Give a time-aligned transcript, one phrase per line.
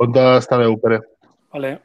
[0.00, 1.00] Ponte hasta de.
[1.52, 1.82] Vale.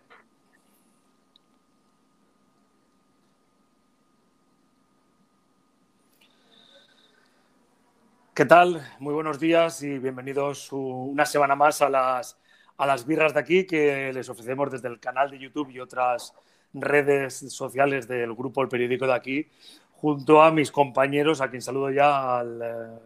[8.33, 8.81] ¿Qué tal?
[8.99, 12.39] Muy buenos días y bienvenidos una semana más a las,
[12.77, 16.33] a las birras de aquí que les ofrecemos desde el canal de YouTube y otras
[16.73, 19.49] redes sociales del grupo El Periódico de aquí,
[19.91, 22.99] junto a mis compañeros, a quien saludo ya al eh,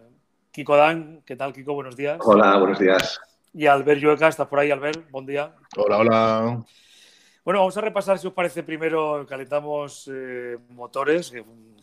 [0.52, 1.24] Kiko Dan.
[1.26, 1.74] ¿Qué tal, Kiko?
[1.74, 2.20] Buenos días.
[2.24, 3.20] Hola, buenos días.
[3.54, 5.10] Y Albert Llueca, ¿estás por ahí, Albert?
[5.10, 5.56] Buen día.
[5.76, 6.66] Hola, hola.
[7.44, 11.34] Bueno, vamos a repasar, si os parece, primero calentamos eh, motores,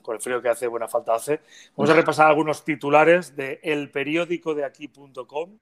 [0.01, 1.41] con el frío que hace, buena falta hace.
[1.75, 5.59] Vamos a repasar algunos titulares de elperiódicodeaquí.com.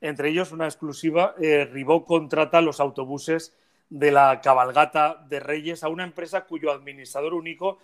[0.00, 3.54] Entre ellos, una exclusiva, eh, Ribó contrata los autobuses
[3.88, 7.78] de la cabalgata de Reyes a una empresa cuyo administrador único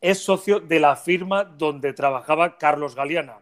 [0.00, 3.40] es socio de la firma donde trabajaba Carlos Galeana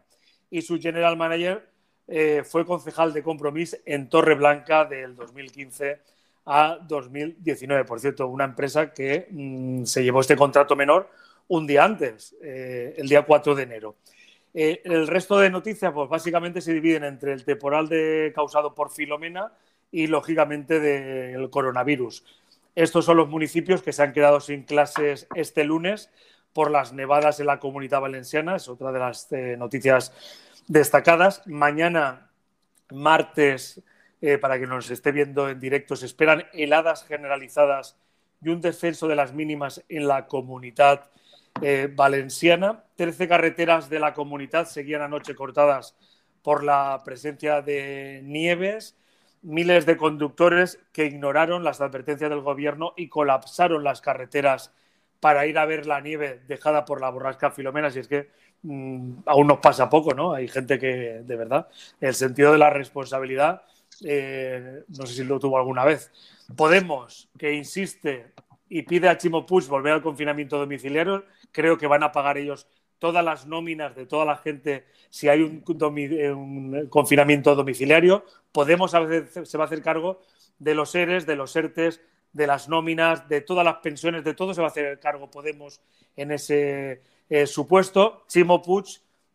[0.50, 1.70] y su general manager
[2.10, 6.00] eh, fue concejal de compromiso en Torreblanca del 2015
[6.46, 7.84] a 2019.
[7.84, 11.10] Por cierto, una empresa que mm, se llevó este contrato menor
[11.48, 13.96] un día antes, eh, el día 4 de enero.
[14.54, 18.90] Eh, el resto de noticias, pues básicamente se dividen entre el temporal de, causado por
[18.90, 19.52] Filomena
[19.92, 22.24] y, lógicamente, del coronavirus.
[22.74, 26.10] Estos son los municipios que se han quedado sin clases este lunes
[26.54, 28.56] por las nevadas en la comunidad valenciana.
[28.56, 30.12] Es otra de las noticias
[30.68, 31.46] destacadas.
[31.46, 32.30] Mañana,
[32.90, 33.82] martes,
[34.20, 37.96] eh, para que nos esté viendo en directo, se esperan heladas generalizadas
[38.42, 41.10] y un descenso de las mínimas en la comunidad
[41.62, 42.84] eh, valenciana.
[42.96, 45.96] Trece carreteras de la comunidad seguían anoche cortadas
[46.42, 48.96] por la presencia de nieves.
[49.42, 54.72] Miles de conductores que ignoraron las advertencias del gobierno y colapsaron las carreteras
[55.20, 57.90] para ir a ver la nieve dejada por la borrasca Filomena.
[57.90, 58.30] Si es que
[58.62, 60.32] Mm, aún nos pasa poco, ¿no?
[60.32, 61.68] Hay gente que, de verdad,
[62.00, 63.62] el sentido de la responsabilidad,
[64.04, 66.10] eh, no sé si lo tuvo alguna vez.
[66.56, 68.32] Podemos, que insiste
[68.68, 72.66] y pide a Chimo Puig volver al confinamiento domiciliario, creo que van a pagar ellos
[72.98, 75.60] todas las nóminas de toda la gente si hay un,
[76.90, 78.24] confinamiento domiciliario.
[78.52, 80.20] Podemos a veces se va a hacer cargo
[80.58, 82.00] de los seres, de los ERTES,
[82.32, 85.80] de las nóminas, de todas las pensiones, de todo se va a hacer cargo Podemos
[86.16, 88.86] en ese eh, supuesto, Chimo Puig,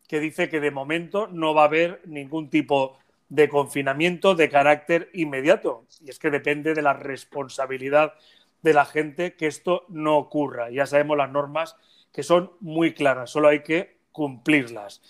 [0.08, 2.98] que dice que de momento no va a haber ningún tipo
[3.30, 5.86] de confinamiento de carácter inmediato.
[6.02, 8.14] Y es que depende de la responsabilidad
[8.62, 10.70] de la gente que esto no ocurra.
[10.70, 11.76] Ya sabemos las normas
[12.12, 15.02] que son muy claras, solo hay que cumplirlas.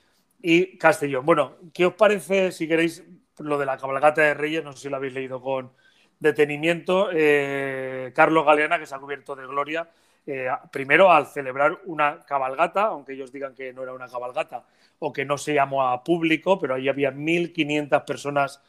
[0.42, 1.26] y Castellón.
[1.26, 3.04] Bueno, ¿qué os parece, si queréis,
[3.40, 4.64] lo de la cabalgata de Reyes?
[4.64, 5.72] No sé si lo habéis leído con
[6.20, 7.10] detenimiento.
[7.12, 9.90] Eh, Carlos Galeana, que se ha cubierto de gloria,
[10.26, 14.66] eh, primero al celebrar una cabalgata, aunque ellos digan que no era una cabalgata
[15.00, 18.62] o que no se llamó a público, pero ahí había 1.500 personas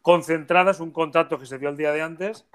[0.00, 2.46] concentradas, un contrato que se dio el día de antes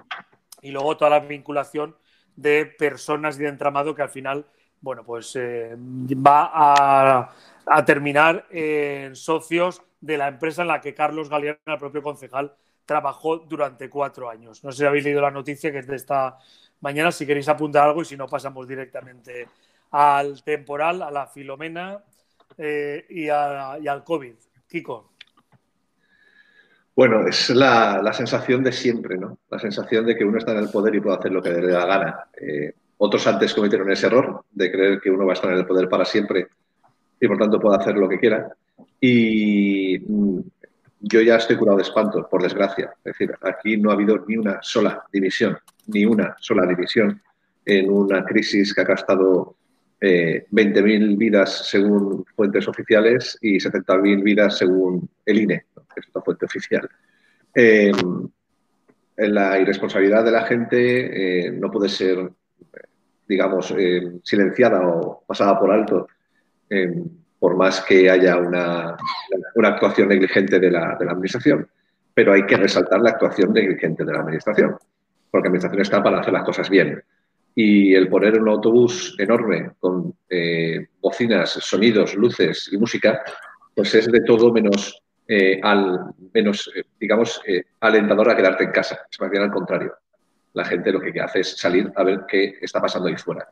[0.60, 1.96] y luego toda la vinculación
[2.34, 4.44] de personas y de entramado que al final,
[4.80, 7.32] bueno, pues eh, va a,
[7.64, 12.54] a terminar en socios de la empresa en la que Carlos Galeana, el propio concejal,
[12.88, 14.64] trabajó durante cuatro años.
[14.64, 16.38] No sé si habéis leído la noticia que es de esta
[16.80, 19.46] mañana si queréis apuntar algo y si no pasamos directamente
[19.90, 22.02] al temporal, a la filomena
[22.56, 24.32] eh, y, al COVID.
[24.66, 25.12] Kiko.
[26.96, 29.36] Bueno, es la, sensación de siempre, ¿no?
[29.50, 31.70] La sensación de que uno está en el poder y puede hacer lo que le
[31.70, 32.24] da gana.
[32.40, 35.66] Eh, otros antes cometieron ese error de creer que uno va a estar en el
[35.66, 36.48] poder para siempre
[37.20, 38.48] y por tanto puede hacer lo que quiera.
[38.98, 40.40] Y mm,
[41.00, 42.92] yo ya estoy curado de espanto, por desgracia.
[42.98, 47.20] Es decir, aquí no ha habido ni una sola división, ni una sola división
[47.64, 49.56] en una crisis que ha gastado
[50.00, 56.24] eh, 20.000 vidas según fuentes oficiales y 70.000 vidas según el INE, que es una
[56.24, 56.88] fuente oficial.
[57.54, 57.92] Eh,
[59.18, 62.30] la irresponsabilidad de la gente eh, no puede ser,
[63.26, 66.06] digamos, eh, silenciada o pasada por alto,
[66.70, 67.02] eh,
[67.38, 68.96] por más que haya una,
[69.58, 71.68] una actuación negligente de la, administración.
[72.14, 74.76] Pero hay que resaltar la actuación negligente de la administración,
[75.30, 77.02] porque la administración está para hacer las cosas bien.
[77.54, 80.14] Y el poner un autobús enorme con
[81.00, 83.22] bocinas, sonidos, luces y música,
[83.74, 88.72] pues es de todo menos eh, al menos, eh, digamos, eh, alentador a quedarte en
[88.72, 89.06] casa.
[89.10, 89.94] Es más bien al contrario.
[90.54, 93.46] La gente lo que hace es salir a ver qué está pasando ahí fuera.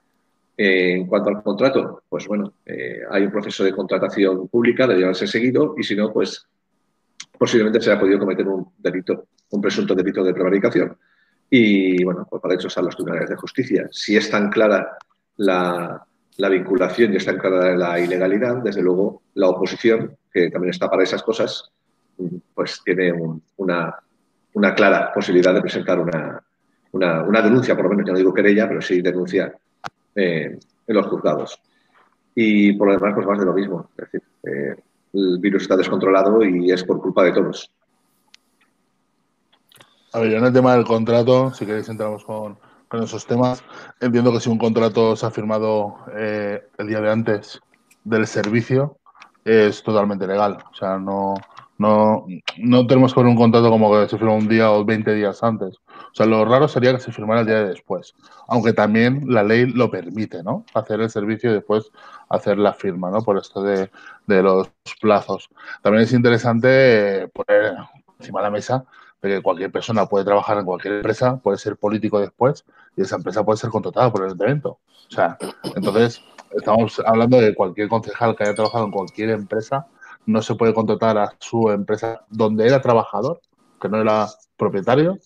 [0.57, 2.55] En cuanto al contrato, pues bueno,
[3.11, 6.47] hay un proceso de contratación pública, debe ser seguido y si no, pues
[7.39, 10.97] posiblemente se haya podido cometer un delito, un presunto delito de prevaricación.
[11.51, 13.89] Y bueno, pues para eso están los tribunales de justicia.
[13.93, 14.97] Si es tan clara
[15.37, 16.05] la,
[16.39, 20.91] la vinculación y está en clara la ilegalidad, desde luego la oposición, que también está
[20.91, 21.71] para esas cosas,
[22.55, 23.13] pues tiene
[23.57, 23.95] una,
[24.55, 26.43] una, clara posibilidad de presentar una,
[26.93, 29.55] una, denuncia, por lo menos, ya no digo querella, pero sí denuncia
[30.17, 31.61] eh, en los juzgados.
[32.35, 33.89] Y por lo demás, pues más de lo mismo.
[33.97, 34.77] Es decir, eh,
[35.13, 37.71] el virus está descontrolado y es por culpa de todos.
[40.13, 42.59] A ver, en el tema del contrato, si queréis entramos con,
[42.89, 43.63] con esos temas.
[44.01, 47.61] Entiendo que si un contrato se ha firmado eh, el día de antes
[48.05, 48.99] del servicio,
[49.45, 50.59] es totalmente legal.
[50.71, 51.35] O sea, no,
[51.79, 52.27] no,
[52.59, 55.43] no tenemos que ver un contrato como que se firma un día o 20 días
[55.43, 55.77] antes.
[55.77, 58.15] O sea, lo raro sería que se firmara el día de después.
[58.49, 60.65] Aunque también la ley lo permite, ¿no?
[60.75, 61.91] Hacer el servicio y después
[62.29, 63.23] hacer la firma, ¿no?
[63.23, 63.91] Por esto de,
[64.27, 64.71] de los
[65.01, 65.51] plazos.
[65.83, 67.77] También es interesante poner
[68.19, 68.85] encima de la mesa
[69.23, 72.65] de que cualquier persona puede trabajar en cualquier empresa, puede ser político después
[72.97, 74.79] y esa empresa puede ser contratada por el ayuntamiento.
[75.09, 75.37] O sea,
[75.75, 79.87] entonces estamos hablando de cualquier concejal que haya trabajado en cualquier empresa,
[80.27, 83.41] no se puede contratar a su empresa donde era trabajador,
[83.81, 84.27] que no era
[84.57, 85.19] propietario,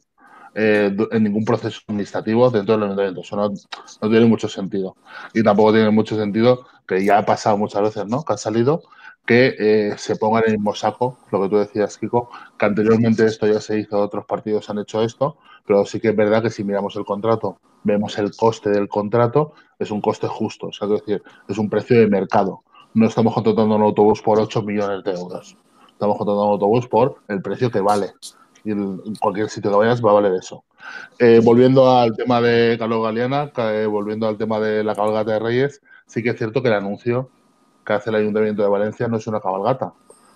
[0.55, 3.21] eh, en ningún proceso administrativo dentro del ayuntamiento.
[3.21, 4.97] Eso no, tiene mucho sentido.
[5.33, 8.25] Y tampoco tiene mucho sentido, que ya ha pasado muchas veces, ¿no?
[8.25, 8.83] Que ha salido
[9.27, 13.25] que eh, se ponga en el mismo saco, lo que tú decías, Kiko, que anteriormente
[13.27, 16.51] esto ya se hizo, otros partidos han hecho esto, pero sí que es verdad que
[16.51, 20.89] si miramos el contrato, vemos el coste del contrato, es un coste justo, o sea,
[20.89, 22.65] es decir, es un precio de mercado.
[22.95, 25.57] No estamos contratando un autobús por 8 millones de euros,
[25.93, 28.13] estamos contratando un autobús por el precio que vale.
[28.65, 30.65] Y en cualquier sitio que vayas va a valer eso.
[31.19, 35.39] Eh, volviendo al tema de Carlos Galeana, eh, volviendo al tema de la cabalgata de
[35.39, 37.31] Reyes, sí que es cierto que el anuncio
[37.85, 39.93] que hace el Ayuntamiento de Valencia no es una cabalgata,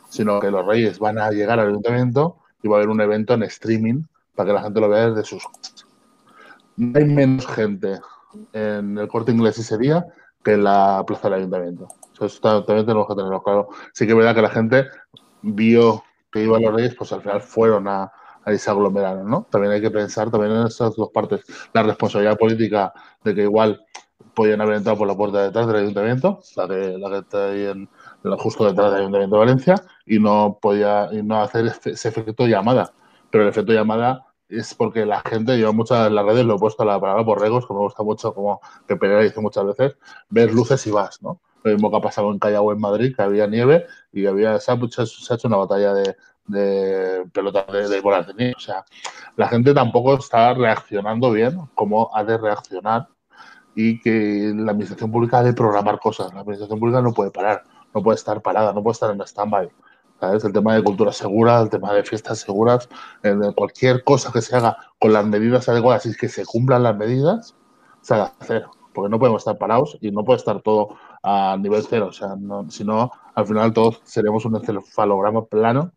[0.08, 3.34] sino que los reyes van a llegar al Ayuntamiento y va a haber un evento
[3.34, 4.02] en streaming
[4.34, 5.44] para que la gente lo vea desde sus
[6.76, 8.00] No hay menos gente
[8.52, 10.04] en el corte inglés ese día
[10.44, 11.88] que en la plaza del Ayuntamiento.
[12.20, 13.68] Eso también tenemos que tenerlo claro.
[13.92, 14.86] Sí que es verdad que la gente
[15.42, 18.12] vio que iban los reyes, pues al final fueron a,
[18.44, 19.46] a ese aglomerado, ¿no?
[19.50, 21.44] También hay que pensar también en esas dos partes.
[21.72, 22.92] La responsabilidad política
[23.22, 23.80] de que igual
[24.34, 27.50] podían haber entrado por la puerta de detrás del ayuntamiento, la, de, la que está
[27.50, 27.88] ahí en,
[28.38, 29.74] justo detrás del ayuntamiento de Valencia,
[30.06, 32.92] y no podía y no hacer ese efecto llamada.
[33.30, 36.58] Pero el efecto llamada es porque la gente, yo muchas en las redes lo he
[36.58, 39.96] puesto a la palabra borregos, que me gusta mucho, como que Pereira dice muchas veces,
[40.28, 41.40] ver luces y vas, ¿no?
[41.62, 44.70] Lo mismo que ha pasado en Callao en Madrid, que había nieve y había, se
[44.70, 48.54] ha, hecho una batalla de, de pelotas de, de bolas de nieve.
[48.56, 48.84] O sea,
[49.36, 53.08] la gente tampoco está reaccionando bien como ha de reaccionar
[53.74, 56.32] y que la administración pública ha de programar cosas.
[56.34, 59.70] La administración pública no puede parar, no puede estar parada, no puede estar en stand-by.
[60.26, 60.44] ¿Sabes?
[60.44, 62.88] El tema de cultura segura, el tema de fiestas seguras,
[63.56, 67.54] cualquier cosa que se haga con las medidas adecuadas y que se cumplan las medidas,
[68.02, 68.70] se haga cero.
[68.92, 72.06] Porque no podemos estar parados y no puede estar todo a nivel cero.
[72.08, 72.36] O sea,
[72.68, 75.92] si no, al final todos seríamos un encefalograma plano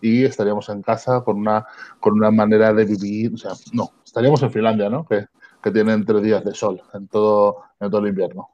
[0.00, 1.66] y estaríamos en casa con una,
[2.00, 3.34] con una manera de vivir.
[3.34, 5.04] O sea, no, estaríamos en Finlandia, ¿no?
[5.04, 5.26] Que
[5.62, 8.50] que tienen tres días de sol en todo, en todo el invierno.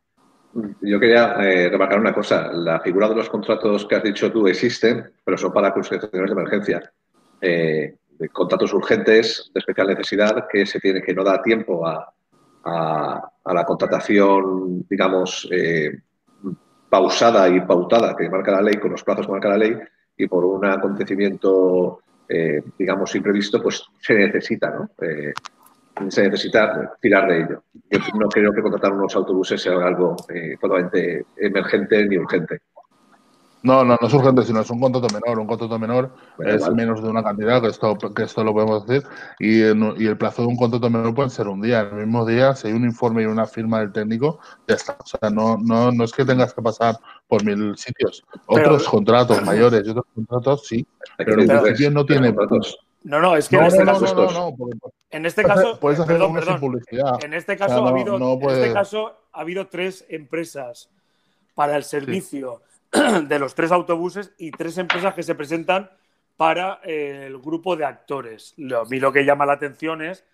[0.82, 2.52] Yo quería eh, remarcar una cosa.
[2.52, 6.32] La figura de los contratos que has dicho tú existen, pero son para situaciones de
[6.32, 6.92] emergencia.
[7.40, 7.96] Eh,
[8.32, 12.10] contratos urgentes de especial necesidad que se tiene que no da tiempo a,
[12.66, 16.00] la contratación, digamos, eh,
[16.88, 19.76] pausada y pautada que marca la ley, con los plazos que marca la ley,
[20.16, 22.00] y por un acontecimiento,
[22.78, 24.90] digamos, imprevisto, pues se necesita, ¿no?
[26.08, 27.62] Se necesita tirar de ello.
[27.90, 32.60] Yo no creo que contratar unos autobuses sea algo eh, totalmente emergente ni urgente.
[33.64, 35.38] No, no, no es urgente, sino es un contrato menor.
[35.38, 39.08] Un contrato menor es menos de una cantidad, que esto, que esto lo podemos decir,
[39.38, 41.80] y, y, el plazo de un contrato menor puede ser un día.
[41.80, 44.98] El mismo día, si hay un informe y una firma del técnico, ya está.
[45.02, 46.96] O sea, no, no, no es que tengas que pasar
[47.26, 48.22] por mil sitios.
[48.46, 50.86] Otros contratos mayores y otros contratos sí,
[51.16, 52.34] pero, en principio no tiene,
[53.04, 54.76] No, no, es que No, en este no, no, no, no, porque
[55.14, 56.60] En este caso, puedes eh, hacer perdón, uno sin perdón.
[56.60, 57.24] publicidad.
[57.24, 60.04] En este O caso, sea, ha no- habido, no en este caso ha habido tres
[60.08, 60.90] empresas
[61.54, 62.62] para el servicio
[63.28, 65.90] de los tres autobuses y tres empresas que se presentan
[66.36, 68.54] para eh, el grupo de actores.
[68.58, 70.24] A mí lo que llama la atención es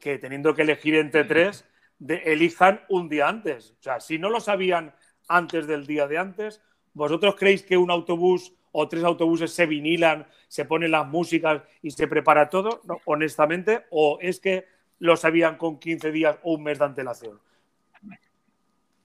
[0.00, 1.64] que teniendo que elegir entre tres,
[1.98, 3.72] de- elijan un día antes.
[3.78, 4.94] O sea, si no lo sabían
[5.28, 6.60] antes del día de antes,
[6.94, 11.90] ¿vosotros creéis que un autobús o tres autobuses se vinilan, se ponen las músicas y
[11.90, 12.80] se prepara todo?
[12.84, 14.66] No, honestamente, ¿o es que
[14.98, 17.38] lo sabían con 15 días o un mes de antelación?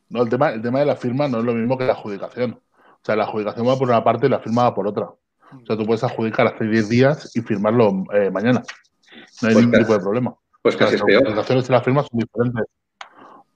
[0.10, 2.52] No, el tema, el tema de la firma no es lo mismo que la adjudicación.
[2.54, 5.06] O sea, la adjudicación va por una parte y la firma va por otra.
[5.06, 8.62] O sea, tú puedes adjudicar hace 10 días y firmarlo eh, mañana.
[9.42, 10.36] No hay Pues ningún casi- tipo de problema.
[10.62, 11.22] Pues O sea, casi es las peor.
[11.24, 12.66] adjudicaciones y las firmas son diferentes.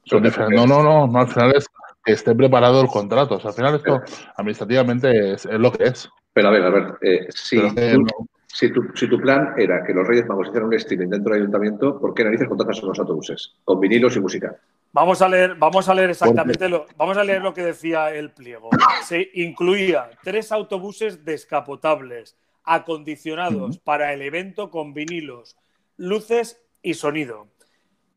[0.06, 0.60] Son diferentes.
[0.60, 1.68] No, no, no, no, al final es
[2.04, 3.36] que esté preparado el contrato.
[3.36, 4.02] O sea, al final esto
[4.36, 6.10] administrativamente es, es lo que es.
[6.34, 9.84] Pero a ver, a ver, eh, si, tú- no- si, tu, si tu plan era
[9.86, 12.90] que los Reyes Magos hicieran un streaming dentro del ayuntamiento, ¿por qué narices contratas con
[12.90, 13.54] los autobuses?
[13.64, 14.56] Con vinilos y música.
[14.94, 18.32] Vamos a leer, vamos a leer exactamente lo, vamos a leer lo que decía el
[18.32, 18.70] pliego.
[19.06, 25.56] Se incluía tres autobuses descapotables acondicionados para el evento con vinilos,
[25.98, 27.48] luces y sonido.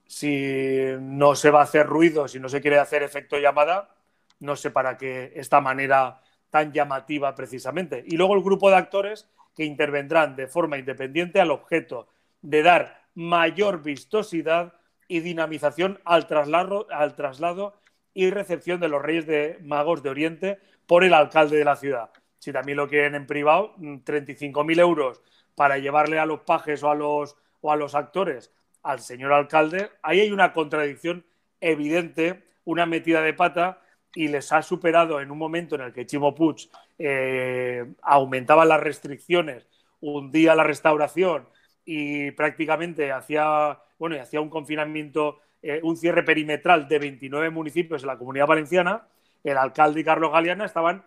[0.06, 3.94] Si no se va a hacer ruido, si no se quiere hacer efecto llamada,
[4.40, 6.20] no sé para qué esta manera
[6.50, 8.04] tan llamativa precisamente.
[8.06, 12.08] Y luego el grupo de actores que intervendrán de forma independiente al objeto
[12.42, 14.74] de dar mayor vistosidad
[15.08, 17.74] y dinamización al traslado, al traslado
[18.12, 22.10] y recepción de los Reyes de Magos de Oriente por el alcalde de la ciudad.
[22.38, 25.20] Si también lo quieren en privado, mm, 35.000 euros
[25.54, 28.52] para llevarle a los pajes o a los, o a los actores
[28.84, 31.24] al señor alcalde, ahí hay una contradicción
[31.60, 33.80] evidente, una metida de pata
[34.14, 38.80] y les ha superado en un momento en el que Chimo Puig eh, aumentaba las
[38.80, 39.66] restricciones,
[40.00, 41.48] hundía la restauración
[41.84, 48.18] y prácticamente hacía, bueno, un confinamiento, eh, un cierre perimetral de 29 municipios en la
[48.18, 49.08] comunidad valenciana,
[49.42, 51.04] el alcalde y Carlos Galeana estaban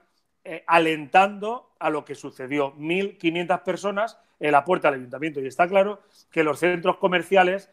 [0.49, 2.73] eh, alentando a lo que sucedió.
[2.77, 5.41] 1.500 personas en la puerta del ayuntamiento.
[5.41, 5.99] Y está claro
[6.31, 7.69] que los centros comerciales,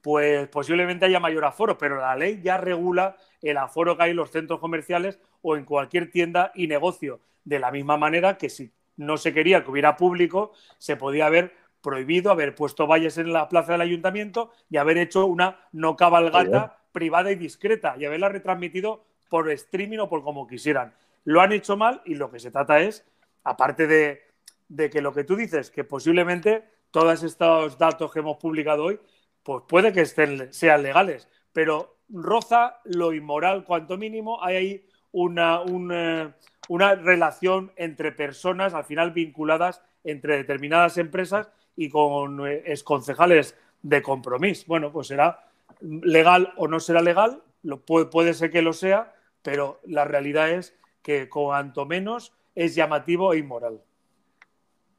[0.00, 4.16] pues posiblemente haya mayor aforo, pero la ley ya regula el aforo que hay en
[4.18, 7.18] los centros comerciales o en cualquier tienda y negocio.
[7.44, 11.54] De la misma manera que si no se quería que hubiera público, se podía haber
[11.80, 16.78] prohibido haber puesto valles en la plaza del ayuntamiento y haber hecho una no cabalgata
[16.92, 20.94] privada y discreta y haberla retransmitido por streaming o por como quisieran.
[21.24, 23.04] Lo han hecho mal y lo que se trata es,
[23.44, 24.22] aparte de,
[24.68, 29.00] de que lo que tú dices, que posiblemente todos estos datos que hemos publicado hoy,
[29.42, 35.60] pues puede que estén, sean legales, pero roza lo inmoral, cuanto mínimo, hay ahí una,
[35.60, 36.36] una,
[36.68, 44.02] una relación entre personas, al final vinculadas entre determinadas empresas y con eh, exconcejales de
[44.02, 44.64] compromiso.
[44.66, 45.46] Bueno, pues será
[45.80, 50.50] legal o no será legal, lo, puede, puede ser que lo sea, pero la realidad
[50.50, 53.80] es que cuanto menos es llamativo e inmoral.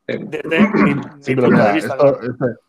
[0.07, 1.93] Desde mi, mi Sí, punto pero mira, de vista.
[1.93, 2.59] esto, claro.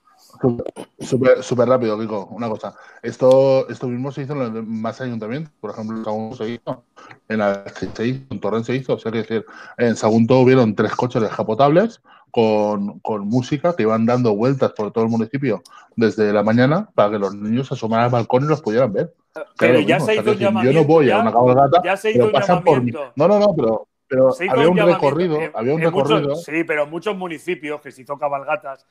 [1.00, 2.74] Súper súper rápido, Kiko, una cosa.
[3.02, 5.52] Esto, esto mismo se hizo en los demás ayuntamientos.
[5.60, 6.84] Por ejemplo, en Sagunto se hizo,
[7.28, 8.94] en, la, se hizo, en Torrent se hizo.
[8.94, 9.44] O sea, que decir,
[9.78, 15.04] en Sagunto hubieron tres coches descapotables con, con música que iban dando vueltas por todo
[15.04, 15.62] el municipio
[15.96, 19.12] desde la mañana para que los niños se asomaran al balcón y los pudieran ver.
[19.34, 21.32] Pero Claro, ya mismo, se o sea, hizo un Yo no voy ya- a una
[21.32, 22.90] cabalgata, ya se hizo pero un pasan por mí.
[22.92, 23.12] llamamiento.
[23.16, 26.08] No, no, no, pero, pero Se hizo había un recorrido, en- había un en muchos-
[26.10, 26.36] recorrido.
[26.36, 28.86] sí, pero en muchos municipios que se hizo cabalgatas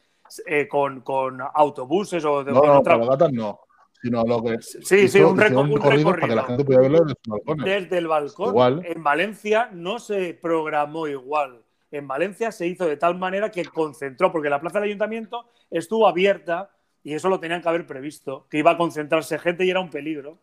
[0.47, 3.59] eh, con, con autobuses o de No, no, otra- cabalgatas no.
[4.01, 4.59] Sino lo que.
[4.61, 6.35] Sí, sí, un, reco- hicieron un recorridos para que recorrido.
[6.35, 7.65] la gente pudiera verlo desde balcones.
[7.65, 8.81] Desde el balcón, Igual.
[8.83, 11.61] en Valencia no se programó igual.
[11.91, 16.07] En Valencia se hizo de tal manera que concentró, porque la plaza del ayuntamiento estuvo
[16.07, 16.71] abierta
[17.03, 19.89] y eso lo tenían que haber previsto, que iba a concentrarse gente y era un
[19.91, 20.39] peligro.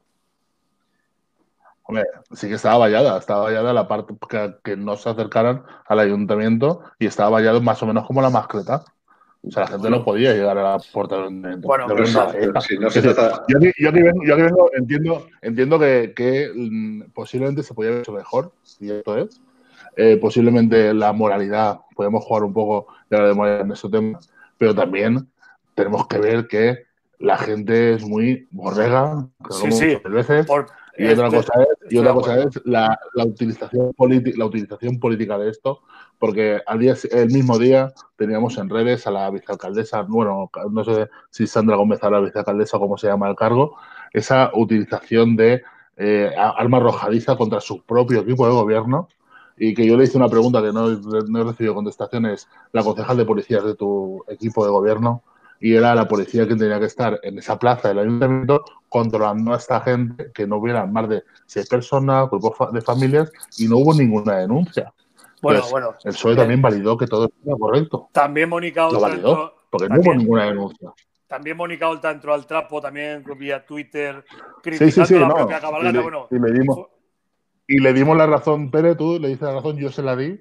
[1.88, 5.99] Hombre, sí que estaba vallada, estaba vallada la parte que, que no se acercaran al
[6.00, 8.85] ayuntamiento y estaba vallado más o menos como la mascleta.
[9.42, 11.66] O sea, la gente no podía llegar a la puerta del ayuntamiento.
[11.68, 17.62] Bueno, yo, aquí, yo aquí vengo, yo aquí vengo, entiendo, entiendo que, que, mm, posiblemente
[17.62, 19.40] se podía haber hecho mejor, y esto es.
[19.97, 24.21] Eh, posiblemente la moralidad, podemos jugar un poco de moralidad en ese tema,
[24.59, 25.26] pero también
[25.75, 26.85] tenemos que ver que
[27.18, 29.87] la gente es muy borrega, Sí, sí.
[29.87, 30.66] muchas veces, Por-
[30.99, 34.99] y otra este- cosa es, y otra cosa es la, la utilización política, la utilización
[34.99, 35.81] política de esto,
[36.19, 41.09] porque al día, el mismo día teníamos en redes a la vicealcaldesa, bueno, no sé
[41.31, 43.76] si Sandra Gómez a la vicealcaldesa o cómo se llama el cargo,
[44.12, 45.62] esa utilización de
[45.97, 49.09] eh, arma arrojadiza contra su propio equipo de gobierno
[49.57, 52.83] y que yo le hice una pregunta que no, no he recibido contestación, es la
[52.83, 55.23] concejal de policías de tu equipo de gobierno
[55.60, 59.56] y era la policía que tenía que estar en esa plaza del ayuntamiento controlando a
[59.56, 63.94] esta gente que no hubiera más de seis personas, grupos de familias y no hubo
[63.94, 64.92] ninguna denuncia.
[65.42, 65.94] Bueno, bueno.
[66.04, 68.08] El PSOE también validó que todo estaba correcto.
[68.12, 68.96] También Mónica Olta.
[68.96, 70.92] Lo validó, porque no hubo ninguna denuncia.
[71.26, 74.24] También Mónica Olta entró al trapo, también vía Twitter,
[74.62, 76.26] criticando la propia cabalgata.
[76.30, 76.78] Y, le, dimos,
[77.66, 80.40] y le dimos la razón, Pere, tú le dices la razón, yo se la di.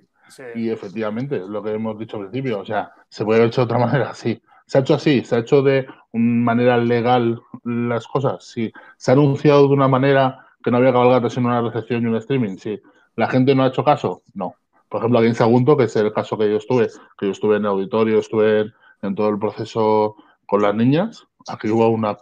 [0.55, 3.65] Y efectivamente, lo que hemos dicho al principio, o sea, se puede haber hecho de
[3.65, 4.41] otra manera, sí.
[4.67, 5.23] ¿Se ha hecho así?
[5.23, 8.43] ¿Se ha hecho de manera legal las cosas?
[8.43, 8.71] Sí.
[8.97, 12.17] ¿Se ha anunciado de una manera que no había cabalgata sino una recepción y un
[12.17, 12.57] streaming?
[12.57, 12.79] Sí.
[13.15, 14.21] ¿La gente no ha hecho caso?
[14.33, 14.55] No.
[14.89, 17.55] Por ejemplo, aquí en Sagunto, que es el caso que yo estuve, que yo estuve
[17.55, 18.71] en el auditorio, estuve
[19.01, 22.17] en todo el proceso con las niñas, aquí hubo una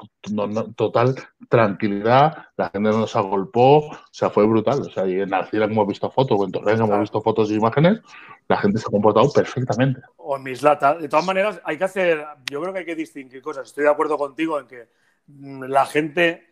[0.76, 1.16] total
[1.50, 4.82] tranquilidad, la gente no se agolpó, o sea, fue brutal.
[4.82, 7.56] O sea, y en Alcira hemos visto fotos, o en Torres hemos visto fotos y
[7.56, 8.02] imágenes,
[8.48, 10.02] la gente se ha comportado perfectamente.
[10.18, 10.96] O en Mislata.
[10.96, 13.68] De todas maneras, hay que hacer, yo creo que hay que distinguir cosas.
[13.68, 14.88] Estoy de acuerdo contigo en que
[15.28, 16.48] mm, la gente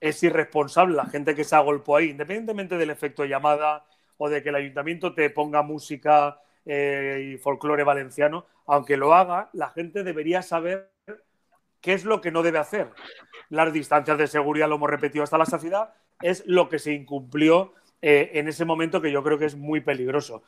[0.00, 3.84] es irresponsable, la gente que se agolpó ahí, independientemente del efecto llamada
[4.16, 9.50] o de que el ayuntamiento te ponga música eh, y folclore valenciano, aunque lo haga,
[9.52, 10.90] la gente debería saber
[11.80, 12.90] ¿Qué es lo que no debe hacer?
[13.48, 17.74] Las distancias de seguridad, lo hemos repetido hasta la saciedad, es lo que se incumplió
[18.02, 20.42] eh, en ese momento que yo creo que es muy peligroso.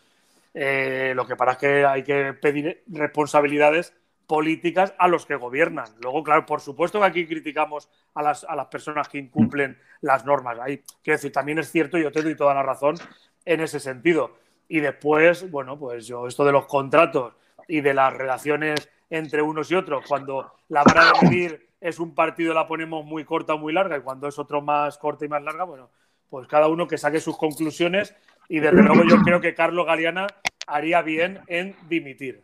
[0.55, 3.95] Eh, lo que para es que hay que pedir responsabilidades
[4.27, 5.87] políticas a los que gobiernan.
[6.01, 10.25] Luego, claro, por supuesto que aquí criticamos a las, a las personas que incumplen las
[10.25, 10.59] normas.
[10.59, 12.97] Ahí, quiero decir, también es cierto, yo te doy toda la razón
[13.45, 14.37] en ese sentido.
[14.69, 17.35] Y después, bueno, pues yo, esto de los contratos
[17.69, 20.05] y de las relaciones entre unos y otros.
[20.09, 23.99] Cuando la vara de medir es un partido la ponemos muy corta o muy larga
[23.99, 25.91] y cuando es otro más corta y más larga, bueno,
[26.31, 28.15] pues cada uno que saque sus conclusiones
[28.49, 30.27] y desde luego yo creo que Carlos Galeana
[30.67, 32.43] haría bien en dimitir.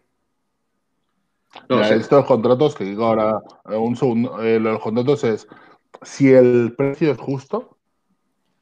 [1.70, 5.48] No, estos contratos que digo ahora, eh, un segundo, eh, los contratos es
[6.02, 7.78] si el precio es justo,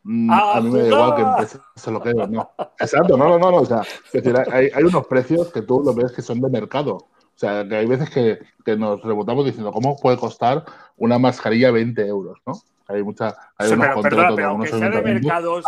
[0.05, 2.51] mm, a mí me da igual que se lo quede no.
[2.79, 5.92] Exacto, no, no, no, o sea, es decir, hay, hay, unos precios que tú lo
[5.92, 7.09] ves que son de mercado.
[7.37, 10.64] O sea, que hay veces que, nos rebotamos diciendo, ¿cómo puede costar
[10.96, 12.38] una mascarilla 20 euros?
[12.46, 12.55] ¿no?
[12.88, 13.37] Hay mucha.
[13.59, 15.61] Hay unos pero, perdona, pero aunque sea de mercado,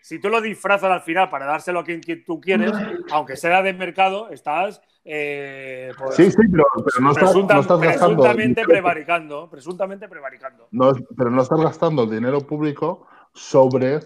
[0.00, 2.72] si tú, lo, disfrazas al final para dárselo a quien, tú quieres,
[3.10, 4.80] aunque sea de mercado, estás.
[5.04, 6.64] Eh, pues, sí, sí, pero,
[7.00, 8.22] no, estás, no estás gastando.
[8.22, 9.50] Presuntamente prevaricando.
[9.50, 10.68] Presuntamente prevaricando.
[10.70, 14.00] No, pero no estás gastando dinero público sobre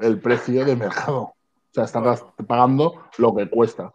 [0.00, 1.20] el precio de mercado.
[1.20, 3.92] O sea, estás pagando lo que cuesta.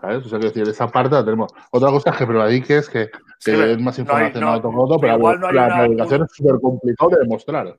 [0.00, 0.26] ¿Sabes?
[0.26, 1.52] O sea, decir, esa parte la tenemos.
[1.70, 3.10] Otra cosa es que prevadiques, que,
[3.44, 7.76] que es más información no, no, pero la, navegación es súper complicado de demostrar.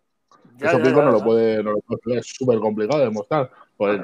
[0.59, 3.49] Eso no, lo puede, no lo puede, es súper complicado de demostrar.
[3.77, 3.99] Pues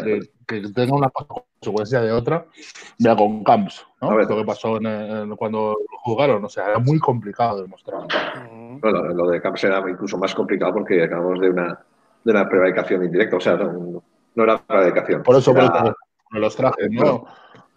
[0.47, 2.45] que, tenga una consecuencia de otra,
[2.97, 4.17] ya con Camps, ¿no?
[4.17, 8.07] Lo que pasó en, cuando jugaron, o sea, era muy complicado de demostrar.
[8.81, 11.79] Bueno, lo de Camps era incluso más complicado porque acabamos de una,
[12.23, 14.01] de una prevaricación indirecta, o sea, no,
[14.33, 15.21] no era prevaricación.
[15.21, 15.95] Por eso, por eso
[16.31, 17.25] los trajes, ¿no?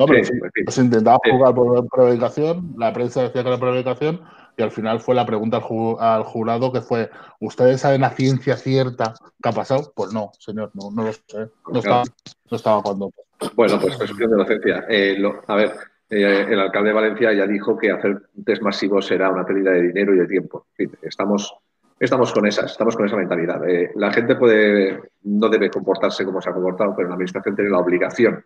[0.00, 0.24] No, pero
[0.70, 4.22] se intentaba jugar por prevaricación, la prensa decía que era prevaricación,
[4.56, 5.60] y al final fue la pregunta
[5.98, 9.92] al, jurado que fue, ¿ustedes saben a ciencia cierta qué ha pasado?
[9.94, 11.50] Pues no, señor, no, no lo sé.
[11.70, 12.04] No estaba,
[12.50, 13.10] no estaba cuando.
[13.54, 14.86] Bueno, pues presunción de inocencia.
[14.88, 15.72] Eh, a ver,
[16.08, 19.82] eh, el alcalde de Valencia ya dijo que hacer test masivos será una pérdida de
[19.82, 20.68] dinero y de tiempo.
[21.02, 21.54] estamos,
[21.98, 23.68] estamos con esas, estamos con esa mentalidad.
[23.68, 27.70] Eh, la gente puede, no debe comportarse como se ha comportado, pero la administración tiene
[27.70, 28.42] la obligación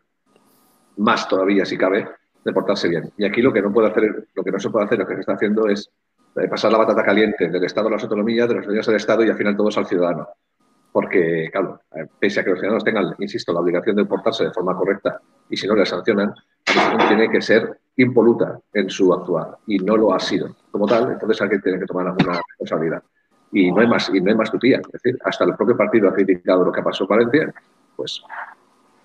[0.97, 2.09] más todavía si cabe,
[2.45, 3.11] de portarse bien.
[3.17, 5.15] Y aquí lo que no puede hacer, lo que no se puede hacer, lo que
[5.15, 5.91] se está haciendo es
[6.37, 9.25] eh, pasar la batata caliente del Estado a las autonomías, de los ciudadanos del Estado
[9.25, 10.29] y al final todos al ciudadano.
[10.93, 14.53] Porque, claro, eh, pese a que los ciudadanos tengan, insisto, la obligación de portarse de
[14.53, 16.35] forma correcta y si no les sancionan,
[17.09, 20.55] tiene que ser impoluta en su actuar y no lo ha sido.
[20.71, 23.03] Como tal, entonces alguien tiene que tomar alguna responsabilidad.
[23.53, 24.79] Y no hay más, y no hay más tutía.
[24.79, 27.55] Es decir, hasta el propio partido ha criticado lo que pasó en Valencia,
[27.95, 28.23] pues,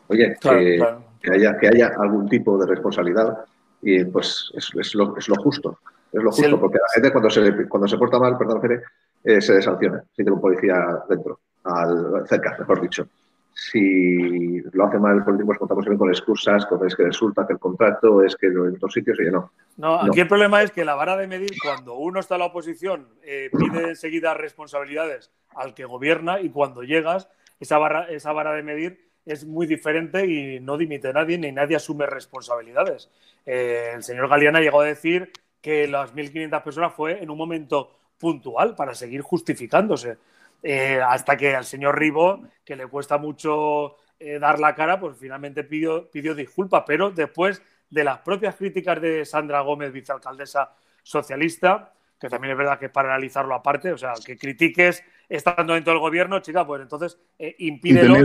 [0.10, 3.46] oye, que haya, que haya algún tipo de responsabilidad
[3.82, 5.80] y pues es, es, lo, es lo, justo.
[6.12, 8.82] Es lo justo, porque la gente cuando se, cuando se porta mal, perdón, Fere,
[9.24, 13.08] eh, se desanciona si tiene un policía dentro, al, cerca, mejor dicho.
[13.54, 17.46] Si lo hace mal el político, pues contamos bien con excusas, con es que resulta
[17.46, 19.52] que el contrato es que en otros sitios, oye, no.
[19.78, 22.46] No, aquí el problema es que la vara de medir, cuando uno está en la
[22.48, 28.54] oposición, eh, pide enseguida responsabilidades al que gobierna y cuando llegas, esa, barra, esa vara
[28.54, 33.10] de medir es muy diferente y no dimite nadie ni nadie asume responsabilidades.
[33.46, 37.96] Eh, el señor Galeana llegó a decir que las 1.500 personas fue en un momento
[38.18, 40.18] puntual para seguir justificándose.
[40.62, 45.18] Eh, hasta que al señor Ribo, que le cuesta mucho eh, dar la cara, pues
[45.18, 51.94] finalmente pidió, pidió disculpas, pero después de las propias críticas de Sandra Gómez, vicealcaldesa socialista,
[52.20, 55.94] que también es verdad que es para analizarlo aparte, o sea, que critiques estando dentro
[55.94, 58.16] del gobierno, chica, pues entonces eh, impídelo.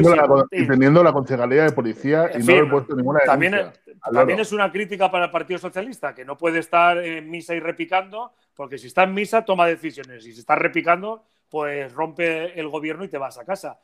[0.51, 3.71] Y teniendo, la, concejalía de policía y no he puesto ninguna También,
[4.11, 7.61] también es una crítica para el Partido Socialista, que no puede estar en misa y
[7.61, 12.69] repicando, porque si está en misa toma decisiones y si está repicando, pues rompe el
[12.69, 13.79] gobierno y te vas a casa.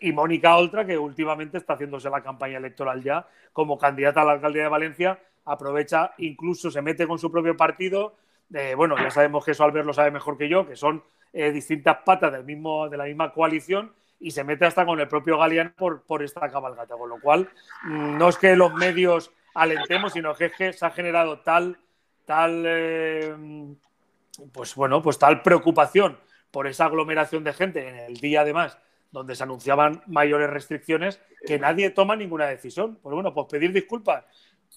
[0.00, 4.32] Y Mónica Oltra, que últimamente está haciéndose la campaña electoral ya como candidata a la
[4.32, 8.16] alcaldía de Valencia, aprovecha, incluso se mete con su propio partido.
[8.76, 11.02] bueno, ya sabemos que eso Albert lo sabe mejor que yo, que son
[11.32, 15.08] eh, distintas patas del mismo, de la misma coalición y se mete hasta con el
[15.08, 16.96] propio Galeano por, por esta cabalgata.
[16.96, 17.48] Con lo cual,
[17.84, 21.78] mm, no es que los medios alentemos, sino que, se ha generado tal,
[22.24, 23.34] tal, eh,
[24.52, 26.18] pues bueno, pues tal preocupación
[26.50, 28.78] por esa aglomeración de gente en el día además
[29.10, 32.98] donde se anunciaban mayores restricciones que nadie toma ninguna decisión.
[33.02, 34.24] Pues bueno, pues pedir disculpas.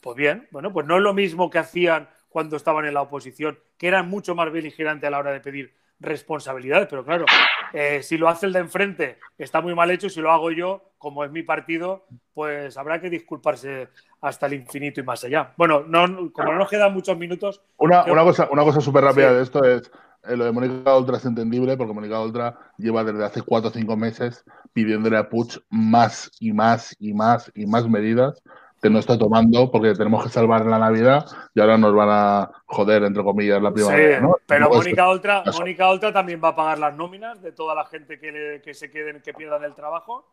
[0.02, 3.60] Pues bien, bueno, pues no es lo mismo que hacían cuando estaban en la oposición,
[3.78, 7.26] que eran mucho más beligerantes a la hora de pedir responsabilidades, pero claro,
[7.74, 10.92] eh, si lo hace el de enfrente está muy mal hecho, si lo hago yo,
[10.98, 13.90] como es mi partido, pues habrá que disculparse
[14.22, 15.54] hasta el infinito y más allá.
[15.58, 17.62] Bueno, no, como no nos quedan muchos minutos...
[17.78, 19.92] Una, cosa, una cosa súper rápida de esto es,
[20.24, 23.74] eh, lo de Mónica Ultra es entendible porque Mónica Ultra lleva desde hace cuatro o
[23.74, 28.42] cinco meses pidiéndole a Puig más y más y más y más medidas
[28.82, 32.52] que no está tomando porque tenemos que salvar la Navidad y ahora nos van a
[32.66, 34.20] joder, entre comillas, la primavera.
[34.20, 38.20] Sí, Pero Mónica Oltra, Mónica también va a pagar las nóminas de toda la gente
[38.20, 40.28] que, se queden, que pierdan el trabajo.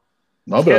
[0.46, 0.78] No, pero,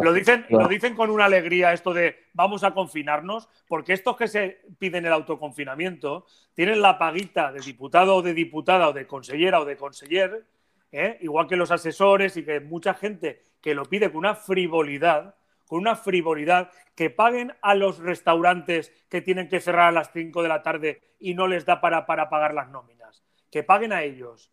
[0.00, 4.28] lo, dicen, lo dicen con una alegría esto de vamos a confinarnos, porque estos que
[4.28, 9.58] se piden el autoconfinamiento tienen la paguita de diputado o de diputada o de consellera
[9.58, 10.46] o de conseller,
[10.92, 11.18] ¿eh?
[11.20, 15.34] igual que los asesores y que mucha gente que lo pide con una frivolidad,
[15.68, 20.42] con una frivolidad, que paguen a los restaurantes que tienen que cerrar a las 5
[20.42, 23.22] de la tarde y no les da para, para pagar las nóminas.
[23.52, 24.50] Que paguen a ellos.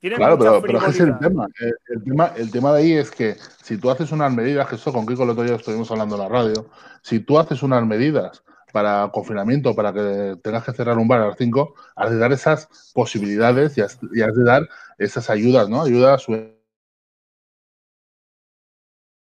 [0.00, 1.46] claro, pero, es el tema.
[1.86, 2.32] El, tema.
[2.36, 5.22] el tema de ahí es que si tú haces unas medidas, que esto con Kiko
[5.22, 6.68] el otro día estuvimos hablando en la radio,
[7.02, 11.28] si tú haces unas medidas para confinamiento, para que tengas que cerrar un bar a
[11.28, 15.68] las 5, has de dar esas posibilidades y has, y has de dar esas ayudas,
[15.68, 15.82] ¿no?
[15.82, 16.26] Ayudas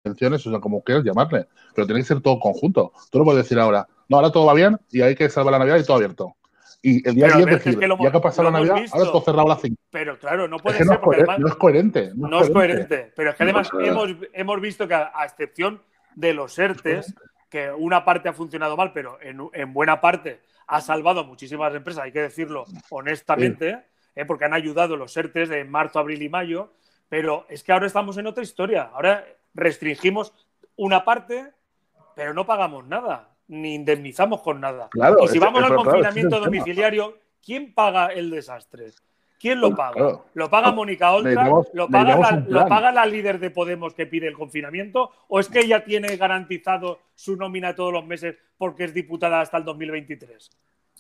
[0.10, 2.94] o sea, como quieras llamarle, pero tiene que ser todo conjunto.
[3.12, 5.60] Tú no puedes decir ahora, no, ahora todo va bien y hay que salvar la
[5.60, 6.36] Navidad y todo abierto.
[6.82, 9.50] Y el día 10 decir, ya que ha pasado la Navidad, ahora todo cerrado a
[9.50, 9.76] las 5.
[9.90, 10.86] Pero claro, no puede ser.
[10.86, 12.12] No, porque no es coherente.
[12.16, 13.12] No, es coherente.
[13.16, 15.82] Pero es que además hemos, hemos, visto que, a, excepción
[16.14, 17.16] de los ERTES,
[17.50, 21.74] que una parte ha funcionado mal, pero en, en buena parte ha salvado a muchísimas
[21.74, 23.80] empresas, hay que decirlo honestamente,
[24.16, 24.26] ¿eh?
[24.26, 26.72] porque han ayudado los ERTES de marzo, abril y mayo.
[27.10, 28.90] Pero es que ahora estamos en otra historia.
[28.94, 30.34] Ahora restringimos
[30.76, 31.52] una parte,
[32.16, 34.90] pero no pagamos nada, ni indemnizamos con nada.
[35.24, 38.92] y si vamos al confinamiento domiciliario, ¿quién paga el desastre?
[39.40, 40.22] ¿Quién lo paga?
[40.34, 41.50] ¿Lo paga Mónica Oltra?
[41.74, 45.12] ¿Lo, paga la, ¿Lo paga la líder de Podemos que pide el confinamiento?
[45.28, 49.58] ¿O es que ella tiene garantizado su nómina todos los meses porque es diputada hasta
[49.58, 50.50] el 2023?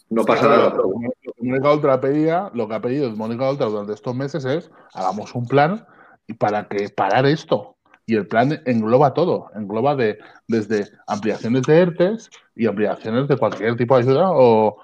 [0.09, 0.69] No pasa nada.
[0.69, 0.89] Lo
[1.21, 5.33] que Mónica Oltra pedía, lo que ha pedido Mónica Oltra durante estos meses es hagamos
[5.33, 5.85] un plan
[6.27, 7.74] y para que parar esto.
[8.07, 13.75] Y el plan engloba todo, engloba de, desde ampliaciones de ERTES y ampliaciones de cualquier
[13.75, 14.77] tipo de ayuda o,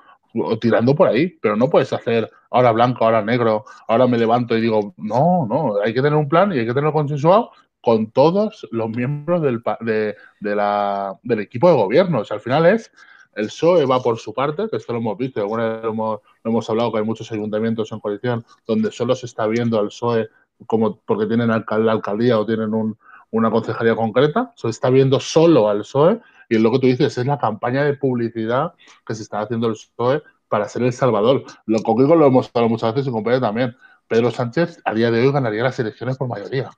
[0.60, 4.62] tirando por ahí, pero no puedes hacer ahora blanco, ahora negro, ahora me levanto y
[4.62, 8.68] digo, no, no, hay que tener un plan y hay que tenerlo consensuado con todos
[8.72, 10.16] los miembros del, de,
[10.56, 12.20] la, del equipo de gobierno.
[12.20, 12.92] O sea, al final es,
[13.36, 16.20] el PSOE va por su parte, que esto lo hemos visto, alguna vez lo hemos,
[16.44, 19.88] lo hemos hablado que hay muchos ayuntamientos en coalición donde solo se está viendo al
[19.88, 20.28] PSOE
[20.68, 22.98] como porque tienen la alcaldía o tienen un,
[23.32, 27.26] una concejalía concreta, se está viendo solo al PSOE y lo que tú dices es
[27.26, 28.74] la campaña de publicidad
[29.06, 31.44] que se está haciendo el PSOE para ser el salvador.
[31.66, 33.76] Lo conmigo lo hemos hablado muchas veces y compañero también.
[34.08, 36.70] Pedro Sánchez a día de hoy ganaría las elecciones por mayoría.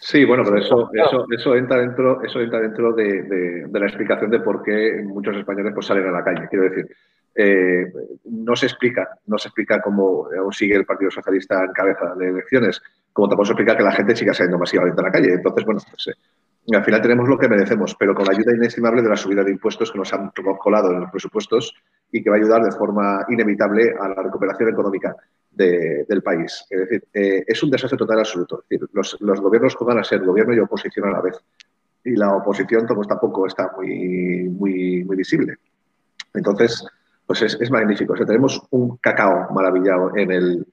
[0.00, 4.40] Sí, bueno, pero eso, eso, eso entra dentro, eso entra dentro de, la explicación de
[4.40, 6.46] por qué muchos españoles pues, salen a la calle.
[6.50, 6.88] Quiero decir,
[7.34, 7.90] eh,
[8.24, 12.28] no se explica, no se explica cómo aún sigue el Partido Socialista en cabeza de
[12.28, 12.82] elecciones
[13.14, 15.34] como tampoco se explica que la gente siga saliendo masivamente a la calle.
[15.34, 19.02] Entonces, bueno, pues, eh, al final tenemos lo que merecemos, pero con la ayuda inestimable
[19.02, 21.74] de la subida de impuestos que nos han colado en los presupuestos
[22.10, 25.14] y que va a ayudar de forma inevitable a la recuperación económica
[25.52, 26.66] del país.
[26.68, 28.64] Es decir, eh, es un desastre total absoluto.
[28.68, 28.88] Es decir,
[29.20, 31.36] los, gobiernos van a ser gobierno y oposición a la vez.
[32.02, 35.54] Y la oposición pues, tampoco está muy, visible.
[36.34, 36.84] Entonces,
[37.24, 38.14] pues es, es magnífico.
[38.14, 40.66] O sea, tenemos un cacao maravillado en el,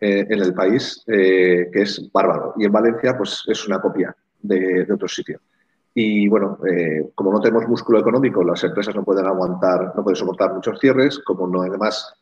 [0.00, 2.54] eh, en el país, eh, que es bárbaro.
[2.56, 5.40] Y en Valencia, pues es una copia de, de otro sitio.
[5.98, 10.16] Y bueno, eh, como no tenemos músculo económico, las empresas no pueden aguantar, no pueden
[10.16, 12.14] soportar muchos cierres, como no además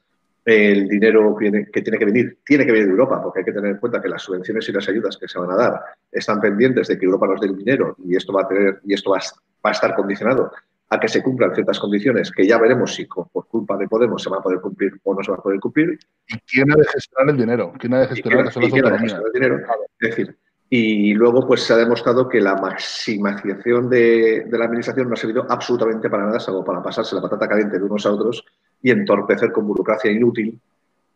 [0.44, 3.72] el dinero que tiene que venir, tiene que venir de Europa, porque hay que tener
[3.72, 5.80] en cuenta que las subvenciones y las ayudas que se van a dar
[6.12, 8.94] están pendientes de que Europa nos dé el dinero y esto va a tener, y
[8.94, 9.18] esto va,
[9.62, 10.52] a estar condicionado
[10.94, 14.30] a que se cumplan ciertas condiciones que ya veremos si por culpa de Podemos se
[14.30, 15.98] van a poder cumplir o no se van a poder cumplir.
[16.28, 17.72] ¿Y quién ha de gestionar el dinero?
[17.78, 19.56] ¿Quién ha de gestionar, el dinero?
[20.00, 20.36] Es decir,
[20.70, 25.16] y luego pues se ha demostrado que la maximización de, de la administración no ha
[25.16, 28.44] servido absolutamente para nada, salvo para pasarse la patata caliente de unos a otros
[28.82, 30.60] y entorpecer con burocracia inútil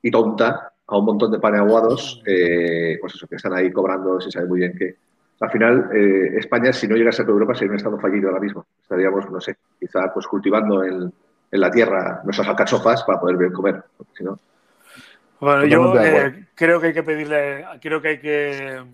[0.02, 4.30] y tonta a un montón de paneaguados, eh, pues eso, que están ahí cobrando, se
[4.30, 4.96] sabe muy bien que.
[5.40, 8.66] Al final, eh, España, si no llegase a Europa, sería un estado fallido ahora mismo.
[8.82, 11.12] Estaríamos, no sé, quizá pues cultivando en,
[11.50, 13.82] en la tierra nuestras alcachofas para poder bien comer.
[14.16, 14.38] Si no,
[15.40, 18.84] bueno, yo eh, creo que hay que pedirle, creo que hay que,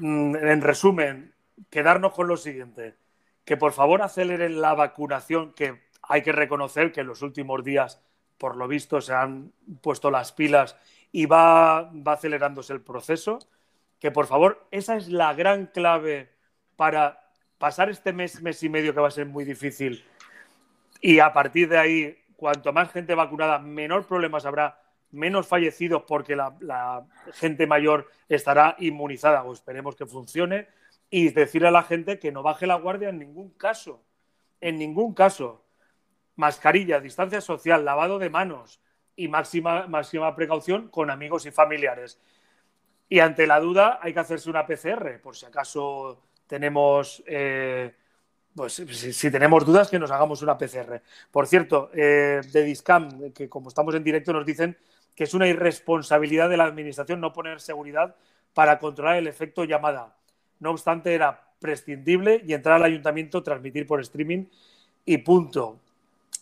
[0.00, 1.34] mm, en resumen,
[1.68, 2.96] quedarnos con lo siguiente,
[3.44, 8.00] que por favor aceleren la vacunación, que hay que reconocer que en los últimos días,
[8.38, 10.76] por lo visto, se han puesto las pilas
[11.12, 13.38] y va, va acelerándose el proceso.
[14.00, 16.30] Que por favor, esa es la gran clave
[16.76, 20.04] para pasar este mes, mes y medio que va a ser muy difícil.
[21.00, 24.80] Y a partir de ahí, cuanto más gente vacunada, menor problemas habrá,
[25.10, 30.68] menos fallecidos porque la, gente mayor estará inmunizada o esperemos que funcione.
[31.10, 34.04] Y decirle a la gente que no baje la guardia en ningún caso.
[34.60, 35.64] En ningún caso
[36.36, 38.80] mascarilla, distancia social, lavado de manos
[39.14, 42.18] y máxima, máxima precaución con amigos y familiares.
[43.08, 47.94] Y ante la duda hay que hacerse una PCR, por si acaso tenemos, eh,
[48.54, 51.02] pues si, tenemos dudas que nos hagamos una PCR.
[51.30, 54.76] Por cierto, eh, de Discam, que como estamos en directo nos dicen
[55.14, 58.16] que es una irresponsabilidad de la administración no poner seguridad
[58.52, 60.16] para controlar el efecto llamada.
[60.60, 64.46] No obstante, era prescindible y entrar al ayuntamiento, transmitir por streaming
[65.04, 65.78] y punto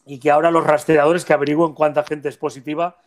[0.06, 2.98] y que ahora los rastreadores que averigüen cuánta gente es positiva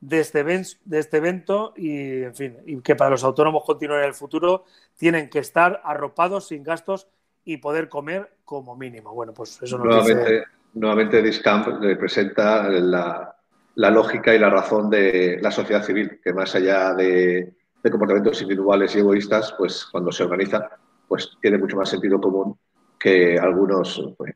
[0.00, 4.06] de este, de este evento y, en fin, y que para los autónomos continuar en
[4.06, 4.64] el futuro
[4.96, 7.06] tienen que estar arropados sin gastos
[7.44, 9.12] y poder comer como mínimo.
[9.14, 13.34] Bueno, pues eso nuevamente, nuevamente Discamp representa la,
[13.74, 18.40] la, lógica y la razón de la sociedad civil, que más allá de, de, comportamientos
[18.42, 20.70] individuales y egoístas, pues cuando se organiza,
[21.06, 22.56] pues tiene mucho más sentido común
[22.98, 24.34] que algunos, pues,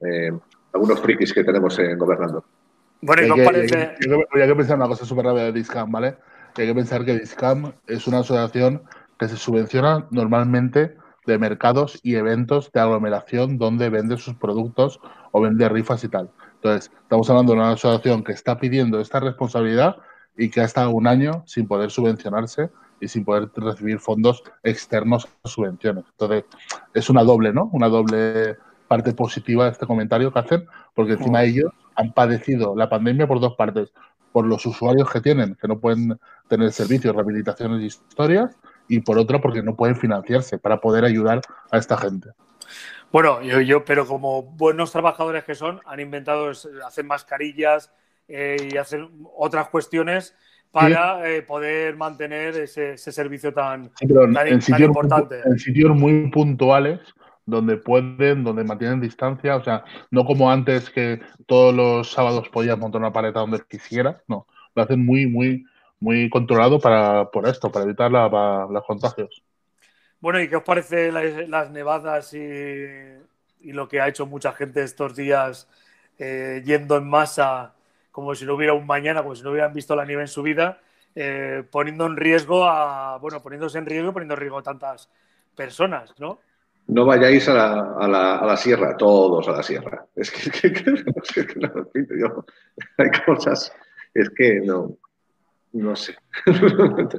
[0.00, 0.30] eh,
[0.72, 2.44] algunos frikis que tenemos en gobernando.
[3.00, 3.96] Bueno, y parece.
[4.32, 6.16] Hay que, pensar una cosa súper rápida de Discam, ¿vale?
[6.56, 8.82] hay que pensar que Discam es una asociación
[9.18, 15.40] que se subvenciona normalmente de mercados y eventos de aglomeración donde vende sus productos o
[15.40, 16.30] vende rifas y tal.
[16.54, 19.96] Entonces, estamos hablando de una asociación que está pidiendo esta responsabilidad
[20.36, 25.28] y que ha estado un año sin poder subvencionarse y sin poder recibir fondos externos
[25.44, 26.04] a subvenciones.
[26.10, 26.44] Entonces,
[26.94, 27.68] es una doble, ¿no?
[27.72, 28.56] Una doble
[28.88, 33.40] parte positiva de este comentario que hacen, porque encima ellos han padecido la pandemia por
[33.40, 33.92] dos partes.
[34.32, 38.56] Por los usuarios que tienen, que no pueden tener servicios, rehabilitaciones y historias,
[38.86, 42.30] y por otra porque no pueden financiarse para poder ayudar a esta gente.
[43.10, 46.50] Bueno, yo, yo pero como buenos trabajadores que son, han inventado
[46.86, 47.90] hacer mascarillas
[48.28, 50.36] eh, y hacer otras cuestiones
[50.70, 55.40] para eh, poder mantener ese, servicio tan, importante.
[55.44, 57.00] en sitios muy puntuales
[57.48, 62.78] donde pueden, donde mantienen distancia, o sea, no como antes que todos los sábados podías
[62.78, 65.64] montar una paleta donde quisieras, no, lo hacen muy, muy,
[65.98, 69.42] muy controlado para, por esto, para evitar los contagios.
[70.20, 72.38] Bueno, ¿y qué os parece las, nevadas y,
[73.60, 75.68] y, lo que ha hecho mucha gente estos días
[76.18, 77.72] eh, yendo en masa
[78.10, 80.42] como si no hubiera un mañana, como si no hubieran visto la nieve en su
[80.42, 80.80] vida,
[81.14, 85.08] eh, poniendo en riesgo a, bueno, poniéndose en riesgo, poniendo en riesgo a tantas
[85.54, 86.40] personas, ¿no?
[86.88, 90.06] No vayáis a la, a, la, a la, sierra, todos a la sierra.
[90.16, 90.72] Es que,
[92.18, 92.44] yo,
[92.96, 93.72] hay cosas,
[94.14, 94.96] es que no,
[95.72, 96.16] no sé.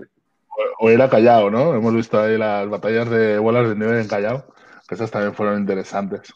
[0.80, 1.76] o era Callao, ¿no?
[1.76, 4.46] Hemos visto ahí las batallas de bolas de nieve en Callao,
[4.88, 6.34] que esas también fueron interesantes.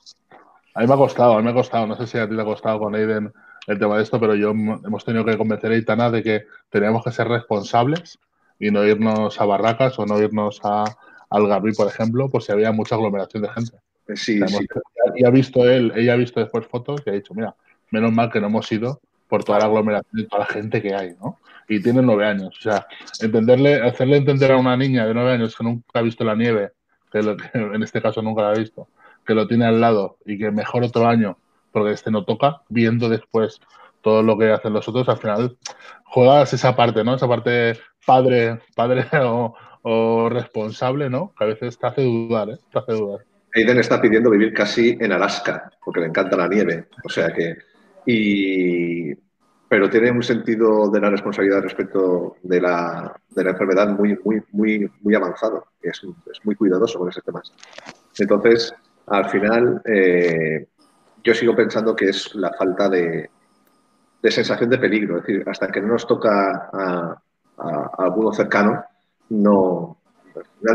[0.75, 2.35] A mí me ha costado, a mí me ha costado, no sé si a ti
[2.35, 3.33] te ha costado con Aiden
[3.65, 7.03] el tema de esto, pero yo hemos tenido que convencer a Itana de que teníamos
[7.03, 8.19] que ser responsables
[8.59, 10.85] y no irnos a barracas o no irnos a,
[11.33, 13.77] al Garbi, por ejemplo, por si había mucha aglomeración de gente.
[14.15, 14.65] Sí, sí.
[15.15, 17.55] Y ha visto él, ella ha visto después fotos y ha dicho, mira,
[17.91, 20.93] menos mal que no hemos ido por toda la aglomeración y toda la gente que
[20.93, 21.39] hay, ¿no?
[21.67, 22.55] Y tiene nueve años.
[22.57, 22.85] O sea,
[23.19, 26.71] entenderle, hacerle entender a una niña de nueve años que nunca ha visto la nieve,
[27.11, 27.19] que,
[27.53, 28.87] en este caso nunca la ha visto,
[29.25, 31.37] que lo tiene al lado y que mejor otro año
[31.71, 33.59] porque este no toca, viendo después
[34.03, 35.57] todo lo que hacen los otros, al final
[36.05, 37.15] juegas esa parte, ¿no?
[37.15, 37.73] Esa parte
[38.05, 39.07] padre, padre
[39.83, 41.33] o, responsable, ¿no?
[41.37, 42.57] Que a veces te hace dudar, ¿eh?
[42.71, 43.25] Te hace dudar.
[43.55, 46.87] Aiden está pidiendo vivir casi en Alaska, porque le encanta la nieve.
[47.03, 47.57] O sea que.
[48.05, 49.13] Y,
[49.67, 54.41] pero tiene un sentido de la responsabilidad respecto de la, de la enfermedad muy, muy,
[54.51, 55.67] muy, muy avanzado.
[55.81, 57.41] Es, es, muy cuidadoso con ese tema.
[58.17, 58.73] Entonces,
[59.07, 60.67] al final, eh,
[61.23, 63.29] yo sigo pensando que es la falta de,
[64.23, 65.17] de, sensación de peligro.
[65.17, 67.21] Es decir, hasta que no nos toca a,
[67.57, 68.83] a, alguno cercano,
[69.29, 69.97] no.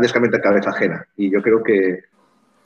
[0.01, 1.05] Es cabeza ajena.
[1.17, 2.03] Y yo creo que